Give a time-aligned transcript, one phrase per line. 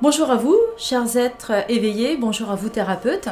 [0.00, 3.28] Bonjour à vous, chers êtres éveillés, bonjour à vous, thérapeutes.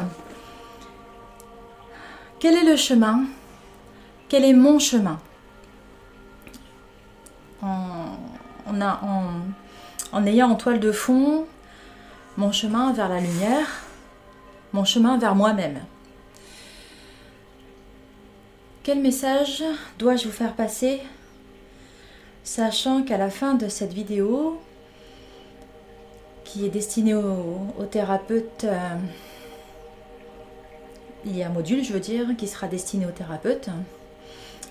[2.40, 3.22] Quel est le chemin?
[4.29, 5.21] Quel est mon chemin?
[7.62, 8.16] En,
[10.12, 11.46] en ayant en toile de fond
[12.37, 13.83] mon chemin vers la lumière,
[14.73, 15.79] mon chemin vers moi-même.
[18.83, 19.62] Quel message
[20.01, 21.01] dois-je vous faire passer
[22.43, 24.61] Sachant qu'à la fin de cette vidéo,
[26.46, 28.96] qui est destinée aux, thérapeutes, euh,
[31.24, 33.68] il y a un module, je veux dire, qui sera destiné aux thérapeutes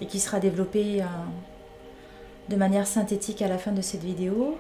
[0.02, 1.06] et qui sera développé euh,
[2.50, 4.58] de manière synthétique à la fin de cette vidéo.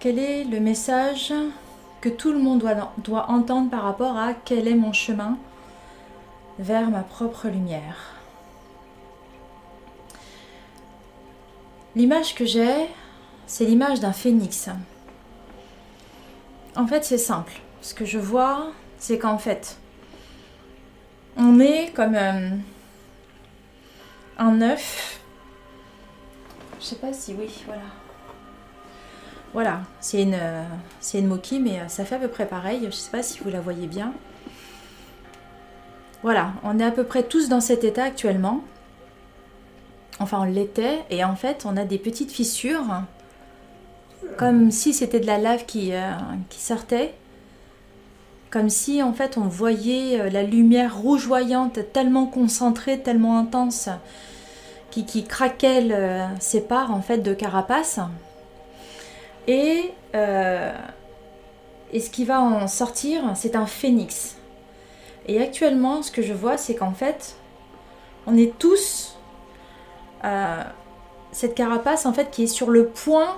[0.00, 1.32] Quel est le message
[2.00, 2.64] que tout le monde
[2.98, 5.38] doit entendre par rapport à quel est mon chemin
[6.58, 8.14] vers ma propre lumière?
[11.94, 12.88] L'image que j'ai,
[13.46, 14.68] c'est l'image d'un phénix.
[16.76, 17.52] En fait, c'est simple.
[17.80, 19.78] Ce que je vois, c'est qu'en fait,
[21.36, 22.50] on est comme euh,
[24.38, 25.20] un œuf.
[26.78, 27.82] Je sais pas si oui, voilà.
[29.54, 30.38] Voilà, c'est une,
[31.14, 32.82] une moquille, mais ça fait à peu près pareil.
[32.84, 34.12] Je sais pas si vous la voyez bien.
[36.22, 38.62] Voilà, on est à peu près tous dans cet état actuellement.
[40.18, 41.04] Enfin, on l'était.
[41.08, 42.84] Et en fait, on a des petites fissures.
[44.36, 46.12] Comme si c'était de la lave qui, euh,
[46.48, 47.14] qui sortait.
[48.50, 53.88] Comme si, en fait, on voyait euh, la lumière rougeoyante tellement concentrée, tellement intense,
[54.90, 55.88] qui, qui craquait
[56.40, 58.00] ses parts, en fait, de carapace.
[59.46, 60.72] Et, euh,
[61.92, 64.36] et ce qui va en sortir, c'est un phénix.
[65.26, 67.36] Et actuellement, ce que je vois, c'est qu'en fait,
[68.26, 69.16] on est tous
[70.24, 70.62] euh,
[71.32, 73.36] cette carapace en fait qui est sur le point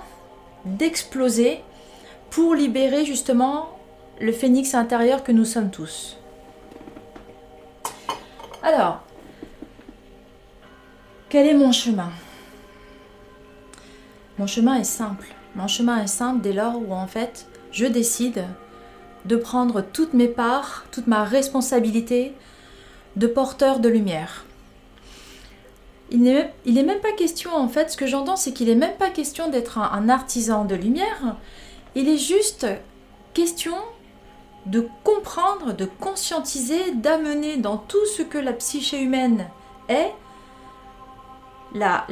[0.65, 1.61] d'exploser
[2.29, 3.79] pour libérer justement
[4.19, 6.17] le phénix intérieur que nous sommes tous.
[8.61, 9.01] Alors,
[11.29, 12.11] quel est mon chemin?
[14.37, 15.27] Mon chemin est simple.
[15.55, 18.45] Mon chemin est simple dès lors où en fait je décide
[19.25, 22.33] de prendre toutes mes parts, toute ma responsabilité
[23.15, 24.45] de porteur de lumière.
[26.11, 29.09] Il n'est, même pas question, en fait, ce que j'entends, c'est qu'il n'est même pas
[29.09, 31.35] question d'être un, artisan de lumière.
[31.95, 32.65] Il est juste
[33.33, 33.75] question
[34.65, 39.47] de comprendre, de conscientiser, d'amener dans tout ce que la psyché humaine
[39.87, 40.11] est,
[41.75, 42.05] la,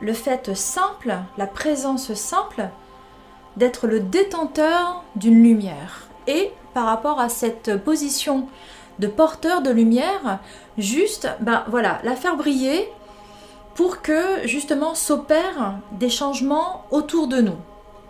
[0.00, 2.68] le fait simple, la présence simple,
[3.56, 6.08] d'être le détenteur d'une lumière.
[6.26, 8.46] Et par rapport à cette position
[8.98, 10.40] de porteur de lumière,
[10.76, 12.90] juste, ben voilà, la faire briller
[13.76, 17.56] pour que justement s'opèrent des changements autour de nous.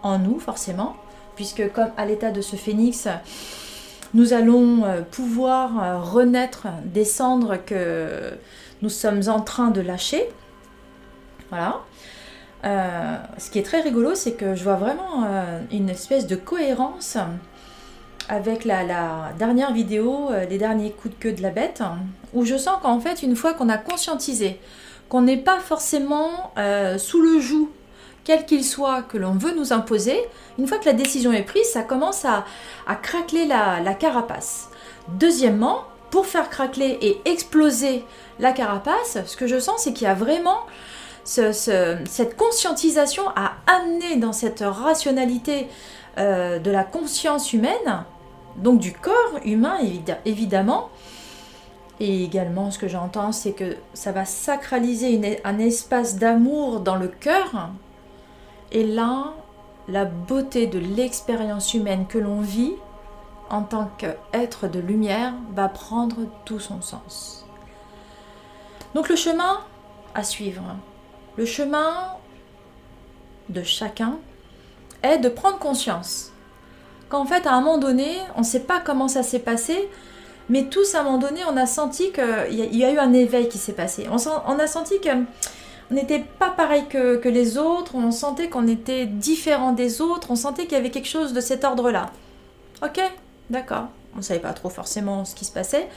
[0.03, 0.97] En nous, forcément,
[1.35, 3.09] puisque comme à l'état de ce phénix,
[4.15, 8.33] nous allons euh, pouvoir euh, renaître des cendres que
[8.81, 10.29] nous sommes en train de lâcher.
[11.51, 11.81] Voilà.
[12.65, 15.27] Euh, ce qui est très rigolo, c'est que je vois vraiment
[15.73, 17.19] une espèce de cohérence
[18.29, 21.83] avec la, la, dernière vidéo, les derniers coups de queue de la bête,
[22.35, 24.59] où je sens qu'en fait, une fois qu'on a conscientisé
[25.09, 27.69] qu'on n'est pas forcément euh, sous le joug,
[28.25, 30.21] quel qu'il soit, que l'on veut nous imposer,
[30.59, 32.45] une fois que la décision est prise, ça commence à,
[33.03, 34.69] craqueler la, carapace.
[35.09, 38.05] Deuxièmement, pour faire craqueler et exploser
[38.41, 40.59] la carapace, ce que je sens, c'est qu'il y a vraiment
[41.25, 45.69] cette conscientisation à amener dans cette rationalité
[46.19, 48.05] euh, de la conscience humaine,
[48.57, 49.79] donc du corps humain
[50.25, 50.89] évidemment,
[51.99, 57.09] et également, ce que j'entends, c'est que ça va sacraliser un espace d'amour dans le
[57.09, 57.71] cœur.
[58.71, 59.33] Et là,
[59.89, 62.75] la beauté de l'expérience humaine que l'on vit
[63.49, 67.47] en tant qu'être de lumière va prendre tout son sens.
[68.95, 69.61] Donc le chemin
[70.15, 70.65] à suivre,
[71.37, 72.17] le chemin
[73.49, 74.19] de chacun
[75.03, 76.33] est de prendre conscience
[77.09, 79.89] qu'en fait à un moment donné, on ne sait pas comment ça s'est passé,
[80.49, 83.13] mais tous, à un moment donné, on a senti qu'il y, y, a eu un
[83.13, 84.07] éveil qui s'est passé.
[84.11, 85.09] On, a senti que
[85.91, 90.31] on n'était pas pareil que, que, les autres, on sentait qu'on était différent des autres,
[90.31, 92.11] on sentait qu'il y avait quelque chose de cet ordre-là.
[92.83, 93.01] Ok,
[93.51, 93.87] d'accord.
[94.15, 95.89] On ne savait pas trop forcément ce qui se passait.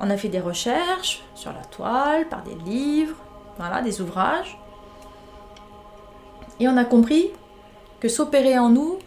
[0.00, 3.16] On a fait des recherches sur la toile, par des livres,
[3.58, 4.58] voilà, des ouvrages.
[6.60, 7.30] Et on a compris
[8.00, 8.98] que s'opérait en nous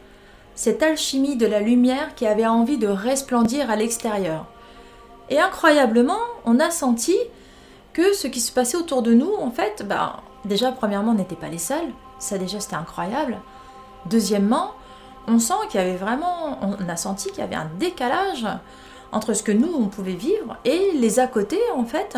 [0.56, 4.48] cette alchimie de la lumière qui avait envie de resplendir à l'extérieur.
[5.30, 7.16] Et incroyablement, on a senti
[7.94, 11.36] que ce qui se passait autour de nous, en fait, bah, déjà, premièrement, on n'était
[11.36, 11.92] pas les seuls.
[12.20, 13.38] Ça, déjà, c'était incroyable.
[14.06, 14.74] Deuxièmement,
[15.28, 18.48] on sent qu'il y avait vraiment, on a senti qu'il y avait un décalage
[19.12, 22.18] entre ce que nous, on pouvait vivre et les à côté, en fait,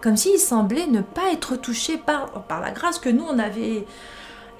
[0.00, 3.84] comme s'ils semblaient ne pas être touchés par, par la grâce que nous, on avait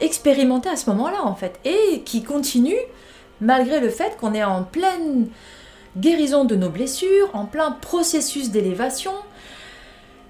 [0.01, 2.79] expérimenté à ce moment-là, en fait, et qui continue
[3.41, 5.29] malgré le fait qu'on est en pleine
[6.01, 9.13] guérison de nos blessures, en plein processus d'élévation.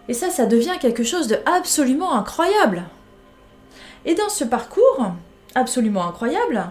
[0.09, 2.85] Et ça, ça devient quelque chose de absolument incroyable.
[4.05, 5.12] Et dans ce parcours
[5.55, 6.70] absolument incroyable,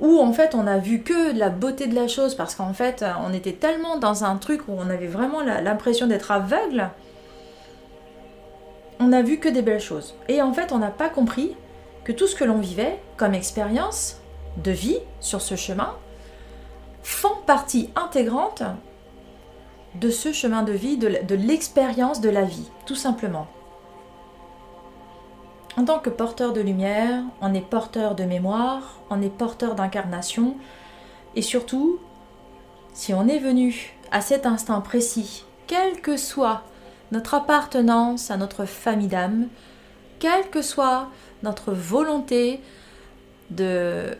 [0.00, 3.04] où en fait on a vu que la beauté de la chose parce qu'en fait
[3.24, 6.90] on était tellement dans un truc où on avait vraiment l'impression d'être aveugle,
[8.98, 10.14] on a vu que des belles choses.
[10.28, 11.56] Et en fait on n'a pas compris
[12.04, 14.20] que tout ce que l'on vivait comme expérience
[14.62, 15.94] de vie sur ce chemin
[17.06, 18.64] font partie intégrante
[19.94, 23.46] de ce chemin de vie, de l'expérience de la vie, tout simplement.
[25.76, 30.56] En tant que porteur de lumière, on est porteur de mémoire, on est porteur d'incarnation,
[31.36, 32.00] et surtout,
[32.92, 36.62] si on est venu à cet instant précis, quelle que soit
[37.12, 39.46] notre appartenance à notre famille d'âme,
[40.18, 41.08] quelle que soit
[41.44, 42.60] notre volonté
[43.50, 44.18] de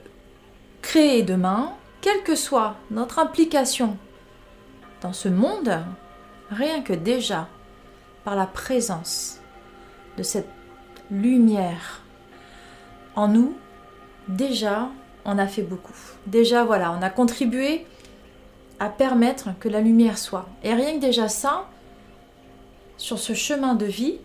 [0.82, 3.96] créer demain, quelle que soit notre implication
[5.00, 5.78] dans ce monde,
[6.50, 7.48] rien que déjà
[8.24, 9.40] par la présence
[10.16, 10.48] de cette
[11.10, 12.02] lumière
[13.14, 13.56] en nous,
[14.28, 14.90] déjà,
[15.24, 15.94] on a fait beaucoup.
[16.26, 17.86] Déjà, voilà, on a contribué
[18.78, 20.46] à permettre que la lumière soit.
[20.62, 21.68] Et rien que déjà ça,
[22.96, 24.18] sur ce chemin de vie,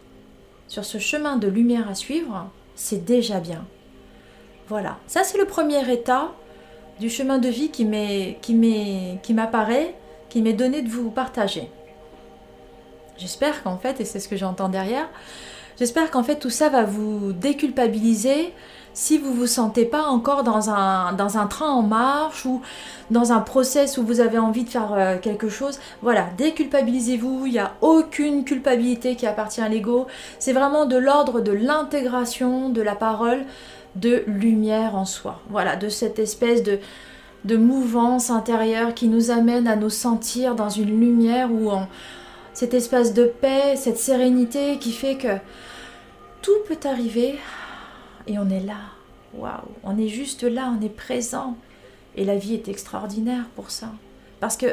[0.68, 3.66] sur ce chemin de lumière à suivre, c'est déjà bien.
[4.68, 6.32] Voilà, ça c'est le premier état
[7.02, 7.84] du chemin de vie qui
[9.34, 9.96] m'apparaît,
[10.30, 11.68] qui m'est donné de vous partager.
[13.18, 15.10] J'espère qu'en fait, et c'est ce que j'entends derrière,
[15.82, 18.54] J'espère qu'en fait tout ça va vous déculpabiliser
[18.94, 22.62] si vous vous sentez pas encore dans un, dans un train en marche ou
[23.10, 25.80] dans un process où vous avez envie de faire euh, quelque chose.
[26.04, 30.06] Voilà, déculpabilisez-vous, il n'y a aucune culpabilité qui appartient à l'ego.
[30.38, 33.46] C'est vraiment de l'ordre de l'intégration de la parole
[33.96, 35.42] de lumière en soi.
[35.50, 36.80] Voilà, de cette espèce de,
[37.58, 41.88] mouvance intérieure qui nous amène à nous sentir dans une lumière où on
[42.54, 45.38] cet espace de paix, cette sérénité qui fait que
[46.42, 47.40] tout peut arriver
[48.28, 48.78] et on est là.
[49.34, 51.56] Waouh, on est juste là, on est présent.
[52.16, 53.88] Et la vie est extraordinaire pour ça.
[54.42, 54.68] Parce que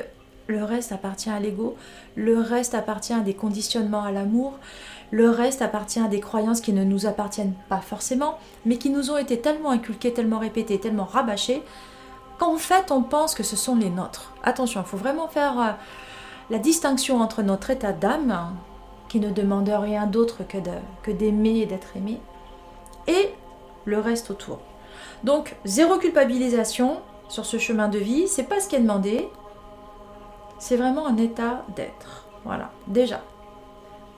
[0.49, 1.77] le reste appartient à l'ego,
[2.17, 4.59] le reste appartient à des conditionnements à l'amour,
[5.11, 9.11] le reste appartient à des croyances qui ne nous appartiennent pas forcément, mais qui nous
[9.11, 11.63] ont été tellement inculquées, tellement répétées, tellement rabâchées,
[12.39, 14.33] qu'en fait on pense que ce sont les nôtres.
[14.43, 15.73] Attention, il faut vraiment faire euh,
[16.51, 18.57] la distinction entre notre état d'âme,
[19.09, 20.43] qui ne demande rien d'autre
[21.03, 22.21] que d'aimer et d'être aimé,
[23.07, 23.31] et
[23.87, 24.59] le reste autour.
[25.25, 29.29] Donc, zéro culpabilisation sur ce chemin de vie, c'est pas ce qui est demandé,
[30.59, 32.27] c'est vraiment un état d'être.
[32.45, 33.23] Voilà, déjà,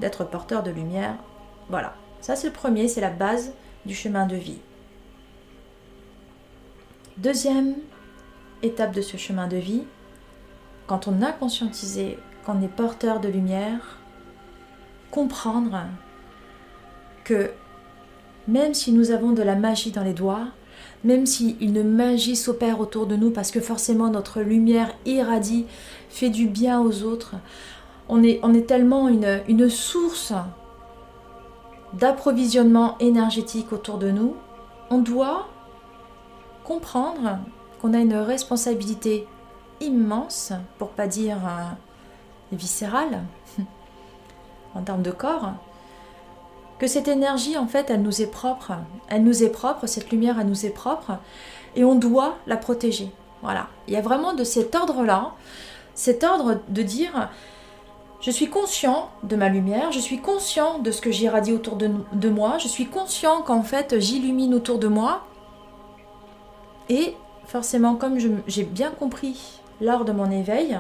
[0.01, 1.17] d'être porteur de lumière.
[1.69, 3.53] Voilà, ça c'est le premier, c'est la base
[3.87, 4.59] du chemin de vie.
[7.17, 7.75] Deuxième
[8.63, 9.83] étape de ce chemin de vie,
[10.87, 13.99] quand on a conscientisé qu'on est porteur de lumière,
[15.11, 15.83] comprendre
[17.25, 17.51] que
[18.49, 20.49] même si nous avons de la magie dans les doigts,
[21.05, 25.67] même si une magie s'opère autour de nous parce que forcément notre lumière irradie,
[26.09, 27.37] fait du bien aux autres,
[28.11, 30.33] on est, tellement une, une source
[31.93, 34.37] d'approvisionnement énergétique autour de nous,
[34.91, 35.47] on doit
[36.65, 37.39] comprendre
[37.81, 39.27] qu'on a une responsabilité
[39.81, 43.23] immense, pour pas dire euh, viscérale,
[44.75, 45.53] en termes de corps,
[46.79, 48.73] que cette énergie, en fait, elle nous est propre.
[49.09, 51.19] Elle nous est propre, cette lumière, elle nous est propre,
[51.77, 53.11] et on doit la protéger.
[53.43, 53.69] Voilà.
[53.87, 55.33] Il y a vraiment de cet ordre-là,
[55.95, 57.31] cet ordre de dire,
[58.21, 62.29] je suis conscient de ma lumière, je suis conscient de ce que j'irradie autour de,
[62.29, 65.27] moi, je suis conscient qu'en fait, j'illumine autour de moi,
[66.91, 67.15] et
[67.47, 70.79] forcément, comme j'ai bien compris lors de mon éveil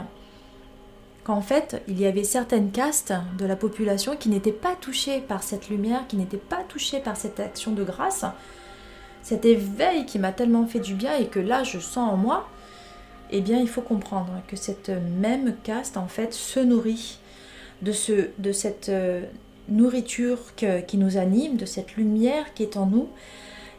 [1.25, 5.43] qu'en fait, il y avait certaines castes de la population qui n'étaient pas touchées par
[5.43, 8.25] cette lumière, qui n'étaient pas touchées par cette action de grâce.
[9.23, 12.49] Cet éveil qui m'a tellement fait du bien et que là je sens en moi,
[13.31, 17.20] eh bien il faut comprendre que cette même caste en fait se nourrit
[17.83, 19.23] de, ce, de cette euh,
[19.69, 23.09] nourriture qui nous anime, de cette lumière qui est en nous.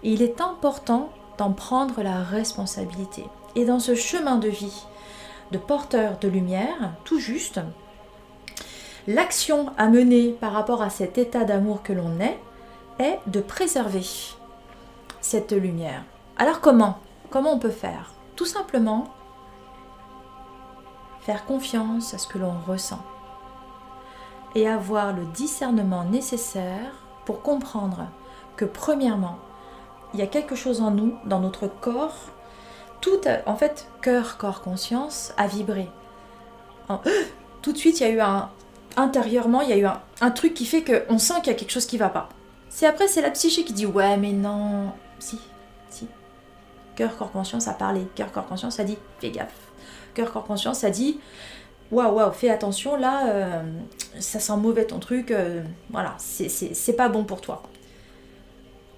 [0.03, 3.23] Il est important d'en prendre la responsabilité.
[3.55, 4.85] Et dans ce chemin de vie,
[5.51, 7.59] de porteur de lumière, tout juste,
[9.07, 12.39] l'action à mener par rapport à cet état d'amour que l'on est
[12.99, 14.05] est de préserver
[15.19, 16.03] cette lumière.
[16.37, 16.99] Alors comment?
[17.29, 18.13] Comment on peut faire?
[18.35, 19.07] Tout simplement
[21.21, 23.01] faire confiance à ce que l'on ressent
[24.55, 26.91] et avoir le discernement nécessaire
[27.25, 28.07] pour comprendre
[28.55, 29.37] que premièrement,
[30.13, 32.17] il y a quelque chose en nous, dans notre corps,
[32.99, 35.89] tout, en fait, cœur, corps, conscience, a vibré.
[37.61, 38.49] tout de suite, il y a eu un,
[38.97, 39.87] intérieurement, il y a eu
[40.21, 42.29] un, truc qui fait qu'on sent qu'il y a quelque chose qui va pas.
[42.69, 45.39] C'est après, c'est la psyché qui dit ouais, mais non, si,
[45.89, 46.07] si.
[46.95, 48.07] Cœur, corps, conscience a parlé.
[48.15, 49.71] Cœur, corps, conscience a dit fais gaffe.
[50.13, 51.19] Cœur, corps, conscience a dit
[51.91, 53.61] waouh, waouh, fais attention, là, euh,
[54.19, 57.63] ça sent mauvais ton truc, euh, voilà, c'est pas bon pour toi.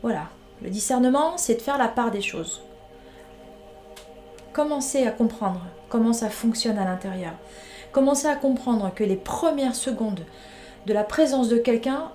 [0.02, 0.30] Voilà,
[0.62, 2.62] le discernement, c'est de faire la part des choses.
[4.52, 7.34] Commencer à comprendre comment ça fonctionne à l'intérieur.
[7.92, 10.26] Commencer à comprendre que les premières secondes
[10.86, 12.12] de la présence de quelqu'un,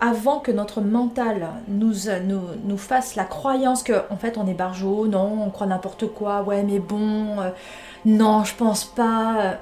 [0.00, 1.94] avant que notre mental nous,
[2.64, 6.42] nous, fasse la croyance que en fait on est barjot, non, on croit n'importe quoi,
[6.42, 7.50] ouais mais bon, euh,
[8.04, 9.58] non, je pense pas.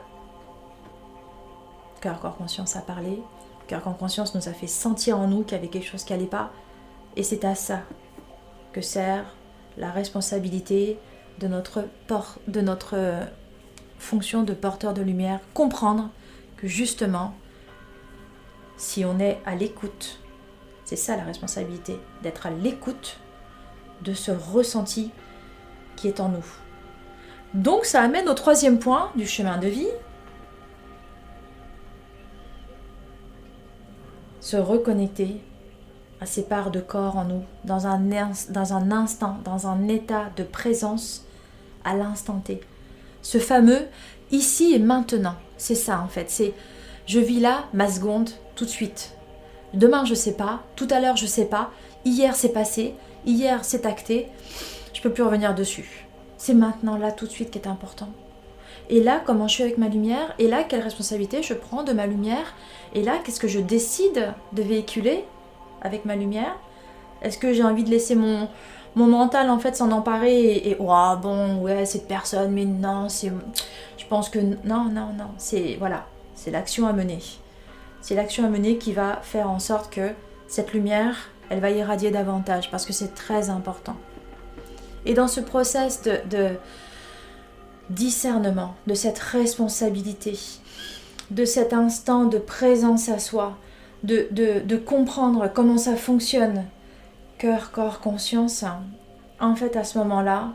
[2.00, 3.22] Cœur, corps, conscience a parlé.
[3.66, 6.12] Cœur, corps, conscience nous a fait sentir en nous qu'il y avait quelque chose qui
[6.12, 6.50] n'allait pas.
[7.16, 7.80] Et c'est à ça
[8.72, 9.24] que sert
[9.76, 10.98] la responsabilité
[11.38, 11.84] de notre,
[12.48, 13.24] de notre euh,
[13.98, 15.40] fonction de porteur de lumière.
[15.52, 16.08] Comprendre
[16.56, 17.34] que justement,
[18.76, 20.20] si on est à l'écoute,
[20.84, 23.18] c'est ça la responsabilité, d'être à l'écoute
[24.02, 25.10] de ce ressenti
[25.96, 26.46] qui est en nous.
[27.54, 29.88] Donc ça amène au troisième point du chemin de vie.
[34.40, 35.40] Se reconnecter
[36.20, 38.12] à ces parts de corps en nous, dans un,
[38.92, 41.24] instant, dans un état de présence
[41.84, 42.60] à l'instant T.
[43.22, 43.86] Ce fameux
[44.30, 46.52] ici et maintenant, c'est ça en fait, c'est
[47.06, 49.14] je vis là ma seconde tout de suite.
[49.74, 51.70] Demain je sais pas, tout à l'heure je sais pas,
[52.04, 54.28] hier c'est passé, hier c'est acté,
[54.92, 56.06] je peux plus revenir dessus.
[56.40, 58.08] C'est maintenant, là, tout de suite qui est important.
[58.88, 60.34] Et là, comment je suis avec ma lumière?
[60.38, 62.54] Et là, quelle responsabilité je prends de ma lumière?
[62.94, 65.26] Et là, qu'est-ce que je décide de véhiculer
[65.82, 66.56] avec ma lumière?
[67.20, 68.48] Est-ce que j'ai envie de laisser mon,
[68.96, 73.30] mon mental en fait s'en emparer et, oh, bon ouais cette personne mais non c'est
[73.98, 75.32] je pense que non non non.
[75.36, 76.06] C'est voilà.
[76.34, 77.18] C'est l'action à mener.
[78.00, 80.12] C'est l'action à mener qui va faire en sorte que
[80.48, 83.96] cette lumière elle va irradier davantage parce que c'est très important
[85.06, 86.50] et dans ce process de,
[87.88, 90.38] discernement, de cette responsabilité,
[91.30, 93.56] de cet instant de présence à soi,
[94.02, 96.64] de, de, comprendre comment ça fonctionne,
[97.38, 98.64] cœur, corps, conscience,
[99.40, 100.52] en fait à ce moment-là,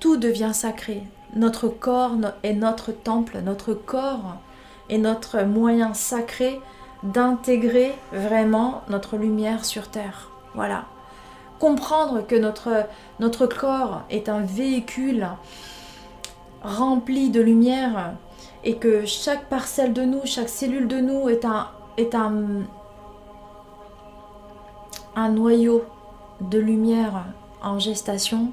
[0.00, 1.02] tout devient sacré.
[1.34, 4.36] Notre corps est notre temple, notre corps
[4.88, 6.60] est notre moyen sacré
[7.02, 10.30] d'intégrer vraiment notre lumière sur Terre.
[10.54, 10.86] Voilà
[11.58, 15.28] comprendre que notre, corps est un véhicule
[16.62, 18.14] rempli de lumière
[18.64, 22.64] et que chaque parcelle de nous, chaque cellule de nous est un, est un
[25.28, 25.84] noyau
[26.40, 27.24] de lumière
[27.62, 28.52] en gestation,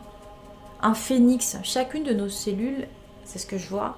[0.82, 1.58] un phénix.
[1.64, 2.88] Chacune de nos cellules,
[3.26, 3.98] c'est ce que je vois,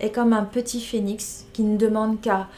[0.00, 2.48] est comme un petit phénix qui ne demande qu'à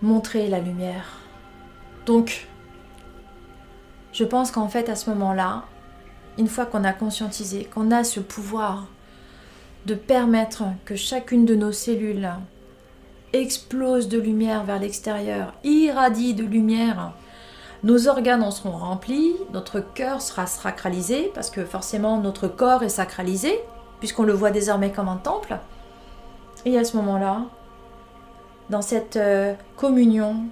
[0.00, 1.21] montrer la lumière
[2.06, 2.48] donc,
[4.12, 5.64] je pense qu'en fait, à ce moment-là,
[6.38, 8.86] une fois qu'on a conscientisé, qu'on a ce pouvoir
[9.86, 12.30] de permettre que chacune de nos cellules
[13.32, 17.12] explose de lumière vers l'extérieur, irradie de lumière,
[17.82, 22.88] nos organes en seront remplis, notre cœur sera sacralisé, parce que forcément notre corps est
[22.88, 23.58] sacralisé,
[23.98, 25.58] puisqu'on le voit désormais comme un temple.
[26.64, 27.46] Et à ce moment-là,
[28.70, 30.44] dans cette euh, communion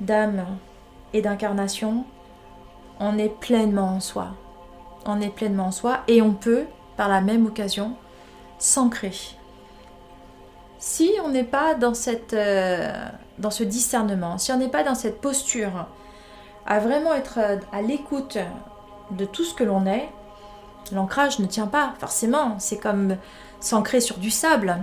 [0.00, 0.44] d'âme
[1.22, 2.04] d'incarnation,
[3.00, 4.28] on est pleinement en soi.
[5.06, 6.64] On est pleinement en soi et on peut,
[6.96, 7.96] par la même occasion,
[8.58, 9.12] s'ancrer.
[10.78, 12.92] Si on n'est pas dans, cette, euh,
[13.38, 15.86] dans ce discernement, si on n'est pas dans cette posture
[16.66, 17.38] à vraiment être
[17.72, 18.38] à l'écoute
[19.10, 20.08] de tout ce que l'on est,
[20.92, 22.56] l'ancrage ne tient pas, forcément.
[22.58, 23.16] C'est comme
[23.60, 24.76] s'ancrer sur du sable.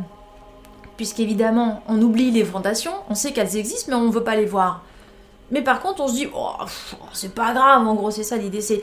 [0.98, 4.46] Puisqu'évidemment, on oublie les fondations, on sait qu'elles existent, mais on ne veut pas les
[4.46, 4.84] voir.
[5.52, 6.54] Mais par contre, on se dit, oh,
[7.14, 8.82] c'est pas grave, en gros, c'est ça l'idée, c'est.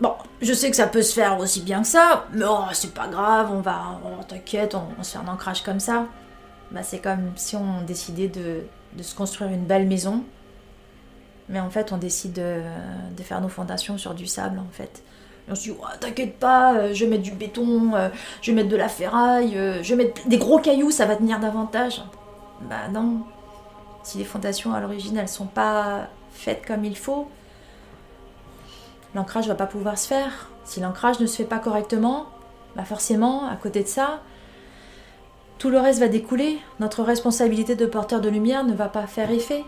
[0.00, 0.12] Bon,
[0.42, 3.08] je sais que ça peut se faire aussi bien que ça, mais oh, c'est pas
[3.08, 6.06] grave, on va, t'inquiète, on, se fait un ancrage comme ça.
[6.70, 8.66] Bah, c'est comme si on décidait de,
[9.00, 10.24] se construire une belle maison,
[11.48, 15.02] mais en fait, on décide de, faire nos fondations sur du sable, en fait.
[15.48, 18.08] On se dit, oh, t'inquiète pas, euh, je vais mettre du béton, euh,
[18.42, 21.14] je vais mettre de la ferraille, euh, je vais mettre des gros cailloux, ça va
[21.14, 22.02] tenir davantage.
[22.68, 23.22] Bah non,
[24.06, 27.28] si les fondations à l'origine elles sont pas faites comme il faut,
[29.16, 30.48] l'ancrage va pas pouvoir se faire.
[30.64, 32.26] Si l'ancrage ne se fait pas correctement,
[32.76, 34.20] bah forcément, à côté de ça,
[35.58, 36.60] tout le reste va découler.
[36.78, 39.64] Notre responsabilité de porteur de lumière ne va pas faire effet.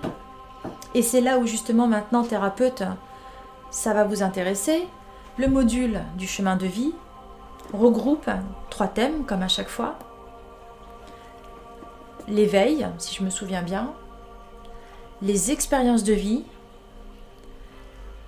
[0.95, 2.85] Et c'est là où justement maintenant, thérapeute,
[3.73, 4.87] ça va vous intéresser.
[5.37, 6.95] Le module du chemin de vie
[7.73, 8.31] regroupe
[8.71, 9.99] trois thèmes, comme à chaque fois.
[12.29, 13.93] L'éveil, si je me souviens bien,
[15.23, 16.45] les expériences de vie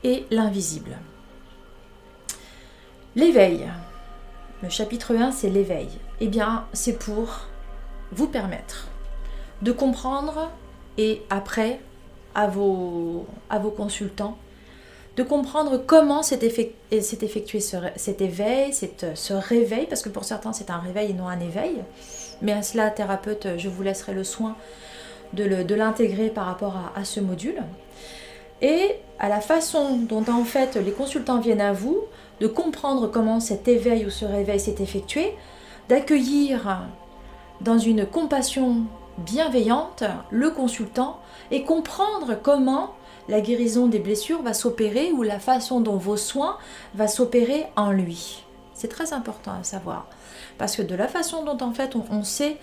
[0.03, 0.99] et l'invisible.
[3.17, 3.69] L'éveil.
[4.63, 5.89] Le chapitre 1, c'est l'éveil.
[6.21, 7.47] Eh bien, c'est pour
[8.13, 8.89] vous permettre
[9.63, 10.51] de comprendre
[10.99, 11.81] et après
[12.35, 14.37] à vos, à vos consultants
[15.17, 20.79] de comprendre comment s'est effectué cet éveil, ce réveil, parce que pour certains c'est un
[20.79, 21.83] réveil et non un éveil.
[22.43, 24.57] Mais à cela, thérapeute, je vous laisserai le soin
[25.33, 27.63] de l'intégrer par rapport à, ce module.
[28.63, 32.01] Et à la façon dont en fait les consultants viennent à vous,
[32.41, 35.35] de comprendre comment cet éveil ou ce réveil s'est effectué,
[35.89, 36.83] d'accueillir
[37.61, 38.85] dans une compassion
[39.19, 41.21] bienveillante le consultant
[41.51, 42.95] et comprendre comment
[43.29, 46.57] la guérison des blessures va s'opérer ou la façon dont vos soins
[46.95, 48.45] va s'opérer en lui.
[48.75, 50.07] C'est très important à savoir.
[50.59, 52.57] Parce que de la façon dont en fait on, sait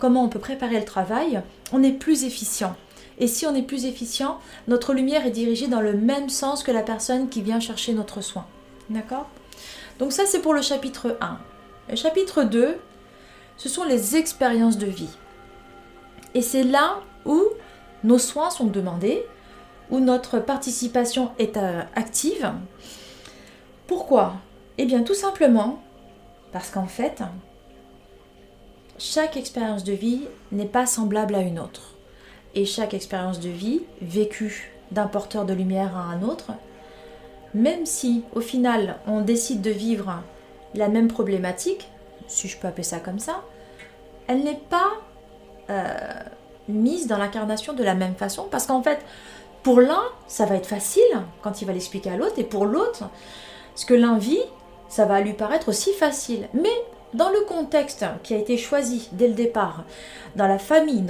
[0.00, 1.42] comment on peut préparer le travail,
[1.72, 2.74] on est plus efficient.
[3.18, 6.72] Et si on est plus efficient, notre lumière est dirigée dans le même sens que
[6.72, 8.46] la personne qui vient chercher notre soin.
[8.88, 9.28] D'accord?
[9.98, 11.38] Donc ça c'est pour le chapitre 1.
[11.90, 12.76] Le chapitre 2,
[13.58, 15.10] ce sont les expériences de vie.
[16.34, 17.42] Et c'est là où
[18.02, 19.22] nos soins sont demandés,
[19.90, 22.50] où notre participation est euh, active.
[23.86, 24.34] Pourquoi?
[24.78, 25.82] Eh bien tout simplement
[26.52, 27.22] parce qu'en fait,
[29.00, 30.20] chaque expérience de vie
[30.52, 31.94] n'est pas semblable à une autre.
[32.54, 36.52] Et chaque expérience de vie, vécue d'un porteur de lumière à un autre,
[37.54, 40.22] même si au final on décide de vivre
[40.74, 41.88] la même problématique,
[42.28, 43.42] si je peux appeler ça comme ça,
[44.26, 44.92] elle n'est pas
[45.70, 45.94] euh,
[46.68, 48.98] mise dans l'incarnation de la même façon parce qu'en fait,
[49.62, 51.02] pour l'un, ça va être facile
[51.40, 53.04] quand il va l'expliquer à l'autre, et pour l'autre,
[53.74, 54.42] ce que l'un vit,
[54.88, 56.48] ça va lui paraître aussi facile.
[56.54, 56.68] Mais
[57.14, 59.84] dans le contexte qui a été choisi dès le départ,
[60.36, 61.04] dans la famille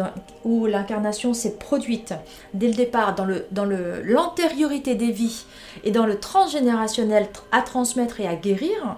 [0.44, 2.14] où l'incarnation s'est produite
[2.54, 3.64] dès le départ, dans
[4.04, 5.44] l'antériorité des vies
[5.84, 8.96] et dans le transgénérationnel à transmettre et à guérir,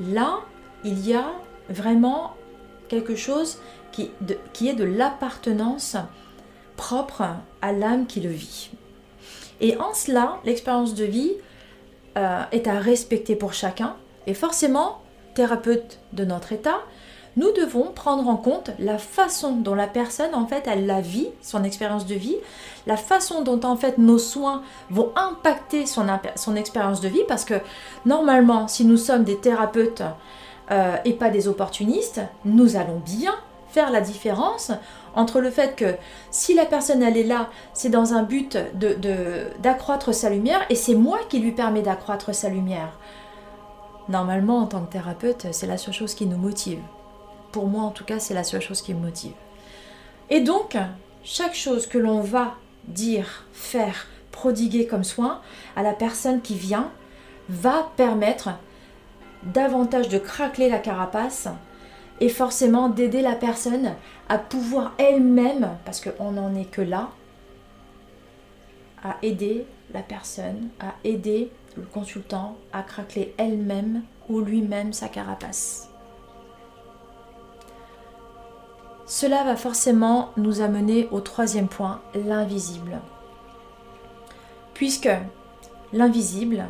[0.00, 0.40] là,
[0.84, 1.26] il y a
[1.68, 2.34] vraiment
[2.88, 3.58] quelque chose
[3.90, 4.10] qui,
[4.52, 5.96] qui est de l'appartenance
[6.76, 7.24] propre
[7.60, 8.70] à l'âme qui le vit.
[9.60, 11.32] Et en cela, l'expérience de vie
[12.16, 13.96] euh, est à respecter pour chacun.
[14.26, 15.02] Et forcément,
[15.34, 16.80] thérapeute de notre état,
[17.36, 21.28] nous devons prendre en compte la façon dont la personne, en fait, elle la vit,
[21.40, 22.36] son expérience de vie,
[22.86, 26.06] la façon dont, en fait, nos soins vont impacter son,
[26.56, 27.54] expérience de vie, parce que
[28.04, 30.02] normalement, si nous sommes des thérapeutes
[30.70, 33.34] euh, et pas des opportunistes, nous allons bien
[33.68, 34.70] faire la différence
[35.14, 35.94] entre le fait que
[36.30, 38.58] si la personne elle est là, c'est dans un but
[39.62, 42.98] d'accroître de, sa lumière et c'est moi qui lui permet d'accroître sa lumière.
[44.08, 46.80] Normalement, en tant que thérapeute, c'est la seule chose qui nous motive.
[47.52, 49.32] Pour moi, en tout cas, c'est la seule chose qui me motive.
[50.30, 50.76] Et donc,
[51.22, 52.54] chaque chose que l'on va
[52.88, 55.40] dire, faire, prodiguer comme soin
[55.76, 56.90] à la personne qui vient
[57.48, 58.50] va permettre
[59.44, 61.48] davantage de craquer la carapace
[62.20, 63.94] et forcément d'aider la personne
[64.28, 67.10] à pouvoir elle-même, parce qu'on n'en est que là,
[69.04, 75.88] à aider la personne, à aider le consultant à craquer elle-même ou lui-même sa carapace.
[79.06, 83.00] Cela va forcément nous amener au troisième point, l'invisible.
[84.74, 85.10] Puisque
[85.92, 86.64] l'invisible,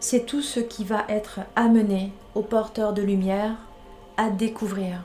[0.00, 3.56] c'est tout ce qui va être amené au porteur de lumière
[4.16, 5.04] à découvrir.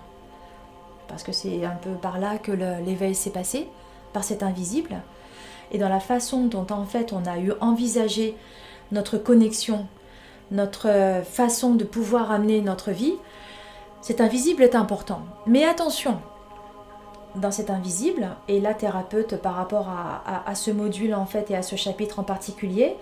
[1.08, 3.68] Parce que c'est un peu par là que l'éveil s'est passé,
[4.14, 5.02] par cet invisible.
[5.72, 8.36] Et dans la façon dont en fait on a eu envisagé
[8.92, 9.88] notre connexion,
[10.52, 13.16] notre façon de pouvoir amener notre vie,
[14.02, 15.22] cet invisible est important.
[15.46, 16.20] Mais attention,
[17.36, 21.56] dans cet invisible, et la thérapeute par rapport à, à, ce module en fait et
[21.56, 22.96] à ce chapitre en particulier,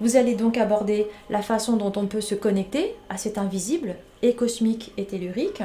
[0.00, 4.34] vous allez donc aborder la façon dont on peut se connecter à cet invisible, et
[4.34, 5.62] cosmique et tellurique.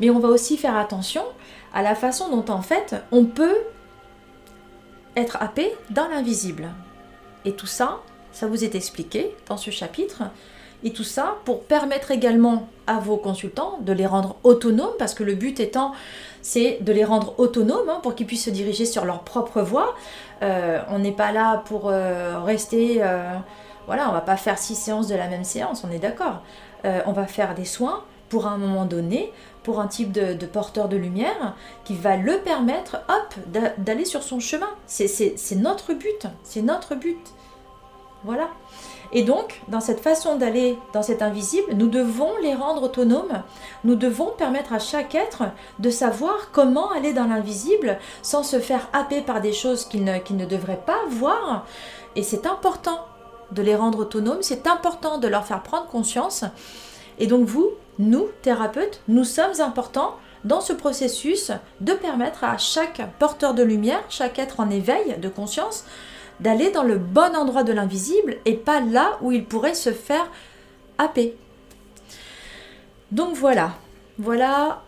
[0.00, 1.24] Mais on va aussi faire attention
[1.74, 3.58] à la façon dont en fait on peut
[5.16, 6.68] être happé dans l'invisible.
[7.44, 8.00] Et tout ça,
[8.32, 10.22] ça vous est expliqué dans ce chapitre
[10.84, 15.22] Et tout ça pour permettre également à vos consultants de les rendre autonomes, parce que
[15.22, 15.92] le but étant,
[16.42, 19.94] c'est de les rendre autonomes hein, pour qu'ils puissent se diriger sur leur propre voie.
[20.42, 22.98] Euh, on n'est pas là pour euh, rester...
[23.00, 23.36] Euh,
[23.86, 26.42] voilà, on va pas faire six séances de la même séance, on est d'accord.
[26.84, 29.32] on va faire des soins pour un moment donné,
[29.64, 33.34] pour un type de, de porteur de lumière qui va le permettre, hop,
[33.78, 34.68] d'aller sur son chemin.
[34.86, 37.18] C'est notre but, c'est notre but.
[38.24, 38.48] Voilà.
[39.12, 43.42] Et donc, dans cette façon d'aller dans cet invisible, nous devons les rendre autonomes.
[43.84, 45.44] Nous devons permettre à chaque être
[45.78, 50.46] de savoir comment aller dans l'invisible sans se faire happer par des choses qu'il ne,
[50.46, 51.66] devrait pas voir.
[52.16, 53.04] Et c'est important
[53.50, 56.44] de les rendre autonomes, c'est important de leur faire prendre conscience.
[57.18, 63.02] Et donc vous, nous, thérapeutes, nous sommes importants dans ce processus de permettre à chaque
[63.18, 65.84] porteur de lumière, chaque être en éveil de conscience,
[66.42, 70.28] d'aller dans le bon endroit de l'invisible et pas là où il pourrait se faire
[70.98, 71.36] happer.
[73.12, 73.72] Donc voilà,
[74.18, 74.82] voilà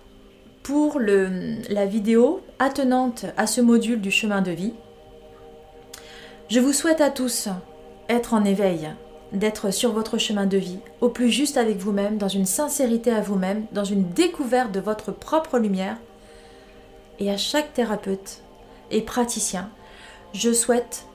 [0.63, 4.73] pour la vidéo attenante à ce module du chemin de vie.
[6.49, 7.49] Je vous souhaite à tous
[8.09, 8.91] être en éveil,
[9.33, 13.21] d'être sur votre chemin de vie, au plus juste avec vous-même, dans une sincérité à
[13.21, 15.97] vous-même, dans une découverte de votre propre lumière.
[17.19, 18.41] Et à chaque thérapeute
[18.91, 19.71] et praticien,
[20.33, 21.07] je souhaite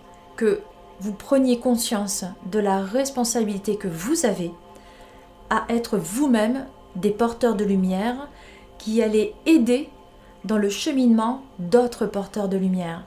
[1.00, 4.52] vous preniez conscience de la responsabilité que vous avez
[5.50, 8.28] à être vous-même des porteurs de lumière
[8.78, 9.90] qui allez aider
[10.46, 13.06] dans le cheminement d'autres porteurs de lumière.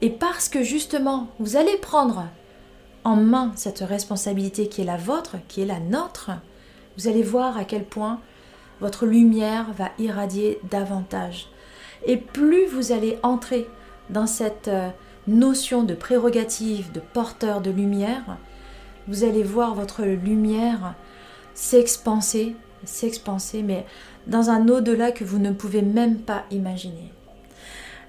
[0.00, 2.24] Et parce que justement, vous allez prendre
[3.04, 6.30] en main cette responsabilité qui est la vôtre, qui est la nôtre,
[6.96, 8.20] vous allez voir à quel point
[8.80, 11.48] votre lumière va irradier davantage.
[12.04, 13.68] Et plus vous allez entrer
[14.10, 14.88] dans cette euh,
[15.26, 18.38] notion de prérogative, de porteur de lumière,
[19.08, 20.94] vous allez voir votre lumière
[21.54, 23.86] s'expanser, s'expanser, mais
[24.26, 27.12] dans un au-delà que vous ne pouvez même pas imaginer.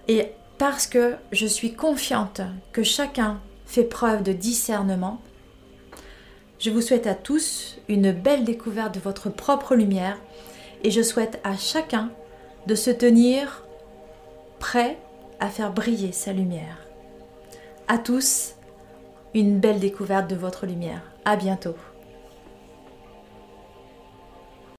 [0.07, 5.21] Et parce que je suis confiante que chacun fait preuve de discernement,
[6.59, 10.17] je vous souhaite à tous une belle découverte de votre propre lumière
[10.83, 12.11] et je souhaite à chacun
[12.67, 13.65] de se tenir
[14.59, 14.97] prêt
[15.39, 16.82] à faire briller sa lumière
[17.93, 18.55] à tous
[19.35, 21.03] une belle découverte de votre lumière.
[21.25, 21.75] À bientôt.